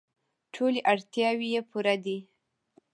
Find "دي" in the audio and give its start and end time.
2.05-2.17